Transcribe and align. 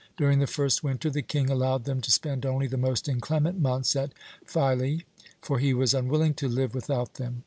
During 0.17 0.39
the 0.39 0.47
first 0.47 0.83
winter 0.83 1.11
the 1.11 1.21
King 1.21 1.51
allowed 1.51 1.83
them 1.83 2.01
to 2.01 2.11
spend 2.11 2.43
only 2.43 2.65
the 2.65 2.75
most 2.75 3.07
inclement 3.07 3.59
months 3.59 3.95
at 3.95 4.13
Philæ, 4.47 5.03
for 5.43 5.59
he 5.59 5.75
was 5.75 5.93
unwilling 5.93 6.33
to 6.41 6.47
live 6.49 6.73
without 6.73 7.13
them. 7.13 7.39